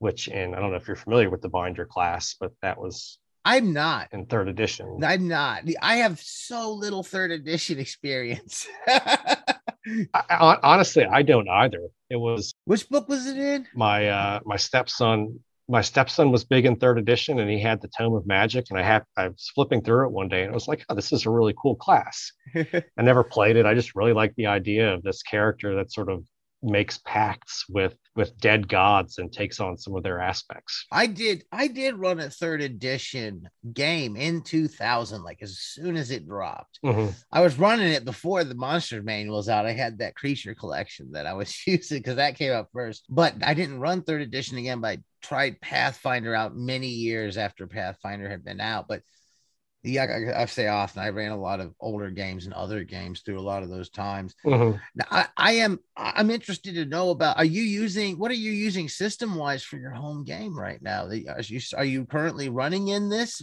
which 0.02 0.28
in 0.28 0.56
i 0.56 0.60
don't 0.60 0.72
know 0.72 0.78
if 0.78 0.88
you're 0.88 0.96
familiar 0.96 1.30
with 1.30 1.42
the 1.42 1.50
binder 1.50 1.86
class 1.86 2.36
but 2.40 2.52
that 2.64 2.80
was 2.80 3.20
I'm 3.44 3.74
not 3.74 4.10
in 4.12 4.26
third 4.26 4.48
edition. 4.48 5.04
I'm 5.04 5.28
not. 5.28 5.64
I 5.82 5.98
have 5.98 6.20
so 6.20 6.74
little 6.74 7.04
third 7.04 7.32
edition 7.32 7.80
experience. 7.86 8.68
I, 8.88 10.58
honestly, 10.64 11.06
I 11.06 11.24
don't 11.24 11.50
either. 11.50 11.88
It 12.10 12.18
was 12.18 12.54
which 12.66 12.88
book 12.90 13.08
was 13.10 13.26
it 13.28 13.38
in? 13.38 13.68
My 13.74 14.10
uh, 14.10 14.40
my 14.46 14.58
stepson. 14.58 15.40
My 15.68 15.82
stepson 15.82 16.32
was 16.32 16.44
big 16.44 16.66
in 16.66 16.76
third 16.76 17.00
edition, 17.00 17.40
and 17.40 17.50
he 17.50 17.62
had 17.62 17.82
the 17.82 17.88
Tome 17.98 18.14
of 18.16 18.28
Magic. 18.28 18.66
And 18.70 18.78
I 18.78 18.84
have 18.84 19.04
I 19.16 19.30
was 19.30 19.50
flipping 19.56 19.82
through 19.82 20.08
it 20.08 20.12
one 20.12 20.28
day, 20.28 20.44
and 20.44 20.52
I 20.52 20.54
was 20.54 20.68
like, 20.68 20.86
"Oh, 20.90 20.96
this 20.96 21.12
is 21.12 21.26
a 21.26 21.32
really 21.32 21.56
cool 21.60 21.76
class." 21.76 22.32
I 22.56 23.02
never 23.02 23.24
played 23.24 23.56
it. 23.56 23.66
I 23.66 23.74
just 23.74 23.96
really 23.96 24.14
like 24.14 24.36
the 24.36 24.48
idea 24.48 24.94
of 24.94 25.02
this 25.02 25.24
character 25.24 25.76
that 25.76 25.92
sort 25.92 26.10
of 26.10 26.26
makes 26.62 27.00
pacts 27.06 27.66
with 27.70 27.96
with 28.16 28.38
dead 28.40 28.68
gods 28.68 29.18
and 29.18 29.32
takes 29.32 29.60
on 29.60 29.78
some 29.78 29.96
of 29.96 30.04
their 30.04 30.20
aspects. 30.20 30.86
I 30.92 31.08
did 31.08 31.44
I 31.52 31.68
did 31.68 31.96
run 31.96 32.20
a 32.20 32.30
third 32.30 32.62
edition 32.62 33.50
game 33.74 34.16
in 34.18 34.42
2000 34.42 35.24
like 35.24 35.40
as 35.42 35.60
soon 35.60 35.96
as 35.96 36.12
it 36.12 36.28
dropped. 36.28 36.80
Mm-hmm. 36.84 37.12
I 37.32 37.42
was 37.42 37.58
running 37.58 37.92
it 37.92 38.04
before 38.04 38.44
the 38.44 38.56
monster 38.56 39.02
manuals 39.02 39.48
out. 39.48 39.66
I 39.66 39.72
had 39.72 40.00
that 40.00 40.16
creature 40.16 40.54
collection 40.54 41.12
that 41.14 41.26
I 41.26 41.34
was 41.34 41.56
using 41.68 42.04
cuz 42.04 42.16
that 42.16 42.36
came 42.36 42.52
out 42.52 42.70
first. 42.74 43.06
But 43.10 43.36
I 43.44 43.54
didn't 43.54 43.80
run 43.80 44.04
third 44.04 44.22
edition 44.22 44.58
again, 44.58 44.82
but 44.82 44.88
I 44.90 44.98
tried 45.22 45.62
Pathfinder 45.62 46.36
out 46.36 46.56
many 46.56 46.88
years 46.88 47.38
after 47.38 47.68
Pathfinder 47.68 48.30
had 48.30 48.44
been 48.44 48.60
out, 48.60 48.88
but 48.88 49.04
yeah, 49.84 50.04
I, 50.36 50.42
I, 50.42 50.46
say 50.46 50.68
often 50.68 51.02
I 51.02 51.10
ran 51.10 51.32
a 51.32 51.40
lot 51.40 51.60
of 51.60 51.74
older 51.80 52.10
games 52.12 52.46
and 52.46 52.54
other 52.54 52.84
games 52.84 53.22
through 53.22 53.40
a 53.40 53.42
lot 53.42 53.64
of 53.64 53.70
those 53.70 53.90
times. 53.90 54.36
Mm-hmm. 54.46 54.78
Now, 54.96 55.06
I, 55.10 55.28
I, 55.36 55.52
am 55.54 55.80
I'm 55.98 56.30
interested 56.30 56.76
to 56.76 56.86
know 56.86 57.10
about. 57.10 57.38
Are 57.38 57.46
you 57.46 57.64
using 57.64 58.20
what 58.20 58.30
are 58.30 58.36
you 58.36 58.52
using 58.52 58.88
system 58.88 59.36
wise 59.36 59.64
for 59.64 59.78
your 59.78 59.92
home 59.92 60.24
game 60.24 60.58
right 60.58 60.82
now? 60.82 61.06
Are 61.06 61.42
you 61.42 61.60
are 61.76 61.86
you 61.86 62.06
currently 62.06 62.50
running 62.50 62.90
in 62.90 63.10
this? 63.10 63.42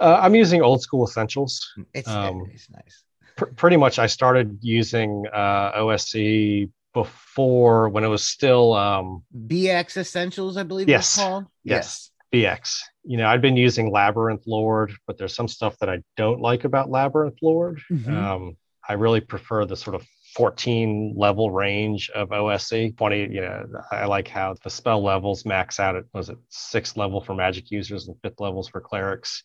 Uh, 0.00 0.18
I'm 0.20 0.34
using 0.34 0.62
old 0.62 0.82
school 0.82 1.06
essentials. 1.06 1.72
It's, 1.92 2.08
um, 2.08 2.46
it's 2.52 2.68
nice. 2.70 3.04
Pr- 3.36 3.46
pretty 3.46 3.76
much, 3.76 3.98
I 3.98 4.06
started 4.06 4.58
using 4.60 5.24
uh, 5.32 5.72
OSE 5.74 6.68
before 6.92 7.88
when 7.88 8.04
it 8.04 8.08
was 8.08 8.26
still 8.26 8.72
um, 8.74 9.22
BX 9.46 9.98
Essentials, 9.98 10.56
I 10.56 10.62
believe. 10.62 10.88
Yes. 10.88 11.16
Yes. 11.18 11.44
yes. 11.64 12.10
BX. 12.34 12.80
You 13.04 13.16
know, 13.18 13.26
I've 13.26 13.42
been 13.42 13.56
using 13.56 13.90
Labyrinth 13.90 14.42
Lord, 14.46 14.92
but 15.06 15.18
there's 15.18 15.34
some 15.34 15.48
stuff 15.48 15.78
that 15.78 15.88
I 15.88 16.00
don't 16.16 16.40
like 16.40 16.64
about 16.64 16.90
Labyrinth 16.90 17.38
Lord. 17.42 17.80
Mm-hmm. 17.90 18.16
Um, 18.16 18.56
I 18.88 18.94
really 18.94 19.20
prefer 19.20 19.64
the 19.64 19.76
sort 19.76 19.94
of 19.94 20.06
14 20.34 21.14
level 21.16 21.50
range 21.50 22.10
of 22.10 22.32
OSE. 22.32 22.92
20, 22.96 23.20
you 23.20 23.40
know, 23.40 23.66
I 23.92 24.06
like 24.06 24.26
how 24.26 24.56
the 24.64 24.70
spell 24.70 25.02
levels 25.02 25.44
max 25.44 25.78
out 25.78 25.96
at 25.96 26.04
was 26.12 26.28
it 26.28 26.38
sixth 26.48 26.96
level 26.96 27.20
for 27.20 27.34
magic 27.34 27.70
users 27.70 28.08
and 28.08 28.16
fifth 28.22 28.40
levels 28.40 28.68
for 28.68 28.80
clerics 28.80 29.44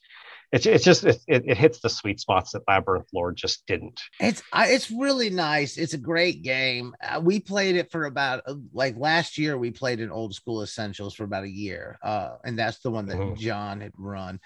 it's 0.51 0.65
it's 0.65 0.83
just 0.83 1.03
it, 1.03 1.21
it, 1.27 1.57
hits 1.57 1.79
the 1.79 1.89
sweet 1.89 2.19
spots 2.19 2.51
that 2.51 2.63
Labyrinth 2.67 3.07
Lord 3.13 3.37
just 3.37 3.65
didn't. 3.67 4.01
It's 4.19 4.41
it's 4.55 4.89
really 4.89 5.29
nice. 5.29 5.77
It's 5.77 5.93
a 5.93 5.97
great 5.97 6.41
game. 6.41 6.95
Uh, 7.01 7.21
we 7.23 7.39
played 7.39 7.75
it 7.75 7.91
for 7.91 8.05
about 8.05 8.43
uh, 8.47 8.55
like 8.73 8.97
last 8.97 9.37
year. 9.37 9.57
We 9.57 9.71
played 9.71 9.99
in 9.99 10.09
Old 10.09 10.33
School 10.33 10.63
Essentials 10.63 11.13
for 11.13 11.23
about 11.23 11.43
a 11.43 11.49
year, 11.49 11.99
uh, 12.01 12.37
and 12.43 12.57
that's 12.57 12.79
the 12.79 12.89
one 12.89 13.05
that 13.07 13.17
mm-hmm. 13.17 13.35
John 13.35 13.81
had 13.81 13.93
run. 13.97 14.39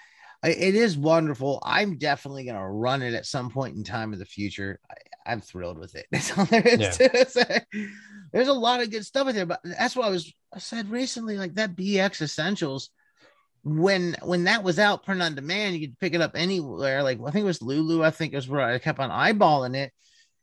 It 0.44 0.74
is 0.74 0.98
wonderful. 0.98 1.58
I'm 1.64 1.96
definitely 1.96 2.44
going 2.44 2.58
to 2.58 2.66
run 2.66 3.00
it 3.00 3.14
at 3.14 3.24
some 3.24 3.48
point 3.48 3.76
in 3.76 3.82
time 3.82 4.12
in 4.12 4.18
the 4.18 4.26
future. 4.26 4.78
I, 5.26 5.32
am 5.32 5.40
thrilled 5.40 5.78
with 5.78 5.94
it. 5.94 6.04
That's 6.12 6.36
all 6.36 6.44
there 6.44 6.60
is 6.60 6.80
yeah. 6.80 6.90
to 6.90 7.26
say. 7.30 7.60
There's 8.30 8.48
a 8.48 8.52
lot 8.52 8.82
of 8.82 8.90
good 8.90 9.06
stuff 9.06 9.26
in 9.28 9.36
there, 9.36 9.46
but 9.46 9.60
that's 9.64 9.96
what 9.96 10.06
I 10.06 10.10
was 10.10 10.30
I 10.52 10.58
said 10.58 10.90
recently. 10.90 11.38
Like 11.38 11.54
that 11.54 11.76
BX 11.76 12.20
Essentials 12.20 12.90
when 13.64 14.14
when 14.22 14.44
that 14.44 14.62
was 14.62 14.78
out 14.78 15.04
print 15.04 15.22
on 15.22 15.34
demand, 15.34 15.74
you 15.74 15.88
could 15.88 15.98
pick 15.98 16.14
it 16.14 16.20
up 16.20 16.32
anywhere. 16.34 17.02
Like 17.02 17.18
I 17.26 17.30
think 17.30 17.44
it 17.44 17.46
was 17.46 17.62
Lulu. 17.62 18.04
I 18.04 18.10
think 18.10 18.32
it 18.32 18.36
was 18.36 18.48
where 18.48 18.60
I 18.60 18.78
kept 18.78 19.00
on 19.00 19.10
eyeballing 19.10 19.74
it, 19.74 19.92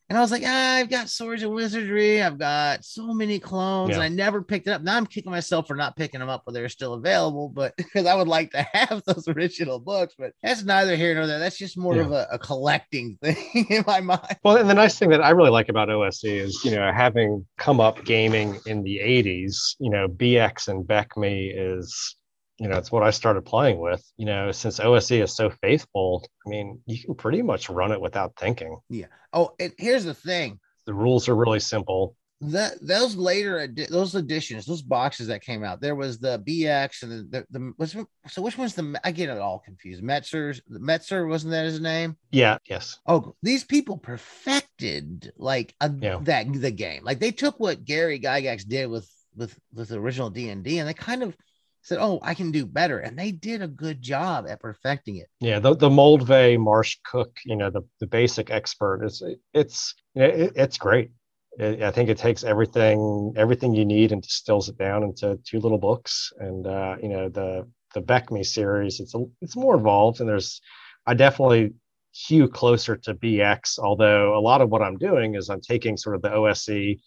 and 0.10 0.18
I 0.18 0.22
was 0.22 0.32
like, 0.32 0.44
ah, 0.46 0.76
I've 0.76 0.90
got 0.90 1.08
Swords 1.08 1.42
of 1.44 1.52
Wizardry. 1.52 2.22
I've 2.22 2.40
got 2.40 2.84
so 2.84 3.14
many 3.14 3.40
clones, 3.40 3.92
yeah. 3.92 3.96
and 3.96 4.04
I 4.04 4.10
never 4.10 4.42
picked 4.42 4.68
it 4.68 4.72
up. 4.72 4.82
Now 4.82 4.98
I'm 4.98 5.06
kicking 5.06 5.32
myself 5.32 5.68
for 5.68 5.76
not 5.76 5.96
picking 5.96 6.20
them 6.20 6.28
up 6.28 6.42
when 6.44 6.56
they're 6.56 6.68
still 6.68 6.96
available, 6.96 7.48
but 7.48 7.74
because 7.78 8.08
I 8.08 8.16
would 8.16 8.28
like 8.28 8.52
to 8.52 8.62
have 8.74 9.04
those 9.06 9.28
original 9.28 9.80
books. 9.80 10.16
But 10.18 10.34
that's 10.42 10.64
neither 10.64 10.96
here 10.96 11.14
nor 11.14 11.28
there. 11.28 11.40
That's 11.40 11.58
just 11.58 11.78
more 11.78 11.96
yeah. 11.96 12.02
of 12.02 12.12
a, 12.12 12.28
a, 12.32 12.40
collecting 12.40 13.20
thing 13.24 13.68
in 13.70 13.84
my 13.86 14.02
mind. 14.02 14.36
Well, 14.44 14.58
and 14.58 14.70
the 14.70 14.74
nice 14.74 14.98
thing 14.98 15.12
that 15.12 15.22
I 15.22 15.30
really 15.30 15.52
like 15.52 15.70
about 15.70 15.90
OSE 15.90 16.24
is, 16.24 16.66
you 16.66 16.72
know, 16.72 16.92
having 16.92 17.46
come 17.58 17.80
up 17.80 18.04
gaming 18.04 18.60
in 18.66 18.84
the 18.84 18.98
80s, 18.98 19.76
you 19.80 19.92
know, 19.92 20.08
BX 20.08 20.68
and 20.68 20.84
BECMI 20.86 21.54
is 21.56 22.18
you 22.62 22.68
know, 22.68 22.78
it's 22.78 22.92
what 22.92 23.02
I 23.02 23.10
started 23.10 23.42
playing 23.42 23.80
with. 23.80 24.04
You 24.18 24.28
know, 24.28 24.52
since 24.52 24.80
OSE 24.80 25.12
is 25.12 25.36
so 25.36 25.50
faithful, 25.50 26.24
I 26.46 26.50
mean, 26.50 26.80
you 26.86 27.04
can 27.04 27.16
pretty 27.16 27.42
much 27.42 27.72
run 27.72 27.92
it 27.92 28.00
without 28.00 28.34
thinking. 28.40 28.78
Yeah. 28.88 29.08
Oh, 29.34 29.56
and 29.60 29.74
here's 29.80 30.06
the 30.06 30.14
thing: 30.14 30.60
the 30.86 30.94
rules 30.94 31.28
are 31.28 31.36
really 31.36 31.60
simple. 31.60 32.16
That 32.42 32.74
those 32.80 33.16
later 33.16 33.68
those 33.68 34.14
editions, 34.14 34.68
those 34.68 34.84
boxes 34.84 35.28
that 35.28 35.42
came 35.42 35.64
out, 35.64 35.82
there 35.82 35.96
was 35.96 36.20
the 36.20 36.38
BX 36.38 37.02
and 37.02 37.12
the 37.12 37.46
the, 37.50 37.60
the 37.60 37.74
was, 37.80 37.96
so 38.28 38.42
which 38.44 38.60
one's 38.60 38.76
the 38.76 39.00
I 39.04 39.10
get 39.10 39.30
it 39.30 39.40
all 39.40 39.58
confused. 39.58 40.04
Mentzer's 40.04 40.62
Mentzer 40.70 41.28
wasn't 41.28 41.52
that 41.52 41.66
his 41.66 41.82
name? 41.82 42.16
Yeah. 42.32 42.60
Yes. 42.70 43.00
Oh, 43.08 43.36
these 43.42 43.64
people 43.64 43.98
perfected 43.98 45.34
like 45.36 45.74
a, 45.82 45.92
yeah. 46.00 46.20
that 46.22 46.54
the 46.54 46.70
game. 46.70 47.04
Like 47.04 47.20
they 47.20 47.32
took 47.32 47.60
what 47.60 47.86
Gary 47.86 48.20
Gygax 48.20 48.68
did 48.68 48.88
with 48.88 49.10
with 49.36 49.58
with 49.74 49.90
the 49.90 49.98
original 50.00 50.30
D 50.30 50.50
and 50.50 50.64
D, 50.64 50.78
and 50.78 50.88
they 50.88 50.94
kind 50.94 51.24
of 51.24 51.36
said, 51.82 52.00
"Oh, 52.00 52.20
I 52.22 52.34
can 52.34 52.52
do 52.52 52.66
better," 52.66 53.00
and 53.00 53.18
they 53.18 53.32
did 53.32 53.62
a 53.62 53.68
good 53.68 54.02
job 54.02 54.46
at 54.48 54.60
perfecting 54.60 55.18
it. 55.18 55.28
Yeah, 55.40 55.60
the 55.60 55.76
the 55.76 55.90
Moldvay 55.90 56.60
Marsh 56.60 56.98
Cook, 57.06 57.38
you 57.46 57.56
know, 57.56 57.70
the 57.70 57.82
the 58.00 58.08
basic 58.08 58.52
expert 58.52 59.04
is 59.04 59.24
it's 59.54 59.96
it, 60.16 60.54
it's 60.56 60.78
great. 60.78 61.12
It, 61.58 61.82
I 61.82 61.92
think 61.92 62.10
it 62.10 62.18
takes 62.18 62.44
everything 62.44 63.34
everything 63.36 63.74
you 63.74 63.86
need 63.86 64.12
and 64.12 64.22
distills 64.22 64.70
it 64.70 64.78
down 64.78 65.04
into 65.04 65.40
two 65.46 65.60
little 65.60 65.80
books. 65.80 66.32
And 66.40 66.68
uh, 66.68 66.98
you 67.02 67.10
know, 67.10 67.30
the 67.30 67.68
the 67.94 68.02
BECMI 68.02 68.46
series, 68.46 69.00
it's 69.00 69.16
a, 69.16 69.26
it's 69.42 69.56
more 69.56 69.76
involved, 69.76 70.20
and 70.20 70.30
there's 70.30 70.62
I 71.06 71.14
definitely 71.14 71.74
hew 72.12 72.48
closer 72.48 72.96
to 72.96 73.16
BX. 73.16 73.80
Although 73.80 74.38
a 74.38 74.40
lot 74.40 74.62
of 74.62 74.70
what 74.70 74.82
I'm 74.82 74.98
doing 74.98 75.36
is 75.36 75.50
I'm 75.50 75.62
taking 75.62 75.98
sort 75.98 76.16
of 76.16 76.22
the 76.22 76.34
OSE 76.34 76.98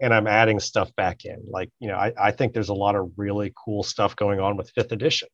and 0.00 0.12
I'm 0.12 0.26
adding 0.26 0.60
stuff 0.60 0.94
back 0.96 1.24
in. 1.24 1.44
Like, 1.48 1.70
you 1.78 1.88
know, 1.88 1.96
I, 1.96 2.12
I 2.20 2.30
think 2.30 2.52
there's 2.52 2.68
a 2.68 2.74
lot 2.74 2.96
of 2.96 3.10
really 3.16 3.52
cool 3.64 3.82
stuff 3.82 4.16
going 4.16 4.40
on 4.40 4.56
with 4.56 4.70
fifth 4.70 4.92
edition. 4.92 5.28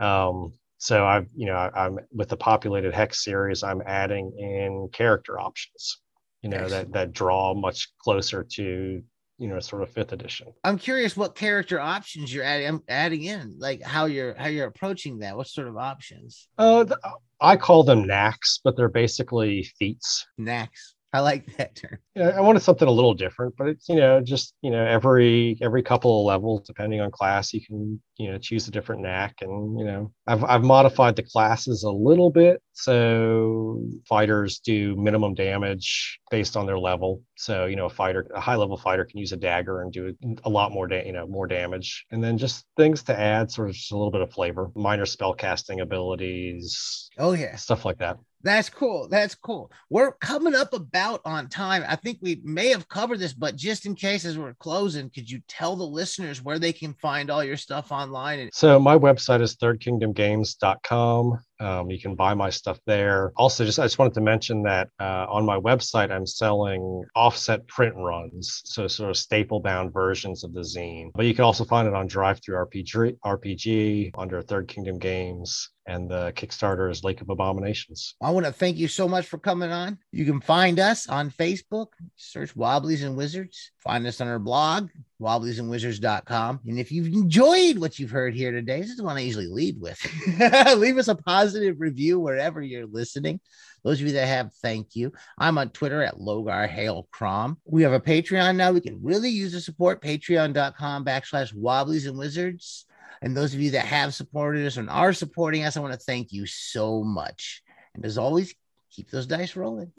Um, 0.00 0.52
so 0.78 1.04
I've, 1.04 1.26
you 1.34 1.46
know, 1.46 1.54
I, 1.54 1.86
am 1.86 1.98
with 2.12 2.28
the 2.28 2.36
populated 2.36 2.94
hex 2.94 3.24
series, 3.24 3.62
I'm 3.62 3.82
adding 3.86 4.32
in 4.38 4.88
character 4.92 5.38
options, 5.40 6.00
you 6.42 6.50
know, 6.50 6.68
that 6.68 6.92
that 6.92 7.12
draw 7.12 7.54
much 7.54 7.88
closer 7.98 8.44
to, 8.56 9.02
you 9.38 9.48
know, 9.48 9.60
sort 9.60 9.82
of 9.82 9.90
fifth 9.90 10.12
edition. 10.12 10.48
I'm 10.62 10.78
curious 10.78 11.16
what 11.16 11.34
character 11.34 11.80
options 11.80 12.34
you're 12.34 12.44
adding 12.44 12.68
I'm 12.68 12.82
adding 12.88 13.24
in, 13.24 13.56
like 13.58 13.82
how 13.82 14.06
you're 14.06 14.34
how 14.34 14.48
you're 14.48 14.66
approaching 14.66 15.20
that. 15.20 15.36
What 15.36 15.46
sort 15.46 15.68
of 15.68 15.76
options? 15.76 16.48
Uh, 16.58 16.84
the, 16.84 16.98
I 17.40 17.56
call 17.56 17.84
them 17.84 18.06
knacks, 18.06 18.60
but 18.62 18.76
they're 18.76 18.88
basically 18.88 19.62
feats. 19.78 20.26
Knacks. 20.36 20.93
I 21.14 21.20
like 21.20 21.56
that 21.58 21.76
term. 21.76 21.98
Yeah, 22.16 22.30
I 22.30 22.40
wanted 22.40 22.60
something 22.60 22.88
a 22.88 22.90
little 22.90 23.14
different, 23.14 23.54
but 23.56 23.68
it's 23.68 23.88
you 23.88 23.94
know 23.94 24.20
just 24.20 24.54
you 24.62 24.70
know 24.72 24.84
every 24.84 25.56
every 25.62 25.82
couple 25.82 26.20
of 26.20 26.26
levels, 26.26 26.66
depending 26.66 27.00
on 27.00 27.12
class, 27.12 27.54
you 27.54 27.64
can 27.64 28.02
you 28.16 28.30
know 28.30 28.38
choose 28.38 28.68
a 28.68 28.70
different 28.70 29.02
knack, 29.02 29.36
and 29.40 29.78
you 29.78 29.84
know 29.84 30.12
I've 30.26 30.44
I've 30.44 30.64
modified 30.64 31.16
the 31.16 31.22
classes 31.22 31.82
a 31.82 31.90
little 31.90 32.30
bit 32.30 32.62
so 32.74 33.80
fighters 34.08 34.58
do 34.58 34.96
minimum 34.96 35.32
damage 35.32 36.18
based 36.30 36.56
on 36.56 36.66
their 36.66 36.78
level. 36.78 37.22
So 37.36 37.66
you 37.66 37.76
know 37.76 37.86
a 37.86 37.90
fighter, 37.90 38.26
a 38.34 38.40
high 38.40 38.56
level 38.56 38.76
fighter 38.76 39.04
can 39.04 39.20
use 39.20 39.32
a 39.32 39.36
dagger 39.36 39.82
and 39.82 39.92
do 39.92 40.14
a 40.42 40.50
lot 40.50 40.72
more 40.72 40.88
da- 40.88 41.06
you 41.06 41.12
know 41.12 41.26
more 41.26 41.46
damage, 41.46 42.04
and 42.10 42.22
then 42.22 42.36
just 42.36 42.66
things 42.76 43.04
to 43.04 43.18
add, 43.18 43.50
sort 43.50 43.68
of 43.68 43.76
just 43.76 43.92
a 43.92 43.96
little 43.96 44.10
bit 44.10 44.22
of 44.22 44.32
flavor, 44.32 44.70
minor 44.74 45.06
spell 45.06 45.34
casting 45.34 45.80
abilities. 45.80 47.08
Oh 47.16 47.32
yeah, 47.32 47.54
stuff 47.54 47.84
like 47.84 47.98
that. 47.98 48.18
That's 48.42 48.68
cool. 48.68 49.08
That's 49.08 49.34
cool. 49.34 49.72
We're 49.88 50.12
coming 50.12 50.54
up 50.54 50.74
about 50.74 51.22
on 51.24 51.48
time. 51.48 51.82
I 51.88 51.96
think 51.96 52.18
we 52.20 52.42
may 52.44 52.68
have 52.68 52.88
covered 52.88 53.18
this, 53.18 53.32
but 53.32 53.56
just 53.56 53.86
in 53.86 53.94
case 53.94 54.26
as 54.26 54.36
we're 54.36 54.52
closing, 54.52 55.08
could 55.08 55.30
you 55.30 55.40
tell 55.48 55.76
the 55.76 55.86
listeners 55.86 56.42
where 56.42 56.58
they 56.58 56.72
can 56.72 56.92
find 57.00 57.30
all 57.30 57.42
your 57.42 57.56
stuff 57.56 57.90
online? 58.04 58.50
So 58.52 58.78
my 58.78 58.96
website 58.96 59.42
is 59.42 59.56
thirdkingdomgames.com. 59.56 61.38
Um, 61.60 61.90
you 61.90 62.00
can 62.00 62.14
buy 62.14 62.34
my 62.34 62.50
stuff 62.50 62.78
there. 62.86 63.32
Also, 63.36 63.64
just 63.64 63.78
I 63.78 63.84
just 63.84 63.98
wanted 63.98 64.14
to 64.14 64.20
mention 64.20 64.62
that 64.64 64.88
uh, 64.98 65.26
on 65.28 65.44
my 65.44 65.58
website, 65.58 66.10
I'm 66.10 66.26
selling 66.26 67.04
offset 67.14 67.66
print 67.68 67.94
runs, 67.96 68.62
so 68.64 68.88
sort 68.88 69.10
of 69.10 69.16
staple 69.16 69.60
bound 69.60 69.92
versions 69.92 70.44
of 70.44 70.52
the 70.52 70.60
zine. 70.60 71.10
But 71.14 71.26
you 71.26 71.34
can 71.34 71.44
also 71.44 71.64
find 71.64 71.86
it 71.86 71.94
on 71.94 72.08
DriveThruRPG, 72.08 73.18
RPG 73.24 73.54
RPG 73.54 74.10
under 74.16 74.42
Third 74.42 74.68
Kingdom 74.68 74.98
Games 74.98 75.70
and 75.86 76.08
the 76.08 76.32
Kickstarter 76.34 76.90
is 76.90 77.04
Lake 77.04 77.20
of 77.20 77.28
Abominations. 77.28 78.14
I 78.22 78.30
want 78.30 78.46
to 78.46 78.52
thank 78.52 78.76
you 78.76 78.88
so 78.88 79.06
much 79.06 79.26
for 79.26 79.38
coming 79.38 79.70
on. 79.70 79.98
You 80.12 80.24
can 80.24 80.40
find 80.40 80.80
us 80.80 81.08
on 81.08 81.30
Facebook, 81.30 81.88
search 82.16 82.56
Wobblies 82.56 83.04
and 83.04 83.16
Wizards. 83.16 83.70
Find 83.78 84.06
us 84.06 84.20
on 84.20 84.28
our 84.28 84.38
blog, 84.38 84.88
wobbliesandwizards.com. 85.20 86.60
And 86.66 86.78
if 86.78 86.90
you've 86.90 87.08
enjoyed 87.08 87.78
what 87.78 87.98
you've 87.98 88.10
heard 88.10 88.34
here 88.34 88.50
today, 88.50 88.80
this 88.80 88.90
is 88.90 88.96
the 88.96 89.04
one 89.04 89.16
I 89.16 89.20
usually 89.20 89.48
lead 89.48 89.78
with. 89.78 90.00
Leave 90.78 90.96
us 90.96 91.08
a 91.08 91.14
positive 91.44 91.78
review 91.78 92.18
wherever 92.18 92.62
you're 92.62 92.86
listening. 92.86 93.38
Those 93.82 94.00
of 94.00 94.06
you 94.06 94.14
that 94.14 94.26
have, 94.26 94.50
thank 94.62 94.96
you. 94.96 95.12
I'm 95.36 95.58
on 95.58 95.68
Twitter 95.68 96.02
at 96.02 96.16
Logar 96.16 96.66
Hale 96.66 97.06
Crom. 97.12 97.58
We 97.66 97.82
have 97.82 97.92
a 97.92 98.00
Patreon 98.00 98.56
now. 98.56 98.72
We 98.72 98.80
can 98.80 99.02
really 99.02 99.28
use 99.28 99.52
the 99.52 99.60
support. 99.60 100.00
Patreon.com 100.00 101.04
backslash 101.04 101.52
wobblies 101.52 102.06
and 102.06 102.16
wizards. 102.16 102.86
And 103.20 103.36
those 103.36 103.52
of 103.52 103.60
you 103.60 103.72
that 103.72 103.84
have 103.84 104.14
supported 104.14 104.66
us 104.66 104.78
and 104.78 104.88
are 104.88 105.12
supporting 105.12 105.64
us, 105.64 105.76
I 105.76 105.80
want 105.80 105.92
to 105.92 105.98
thank 105.98 106.32
you 106.32 106.46
so 106.46 107.02
much. 107.02 107.62
And 107.94 108.06
as 108.06 108.16
always, 108.16 108.54
keep 108.90 109.10
those 109.10 109.26
dice 109.26 109.54
rolling. 109.54 109.92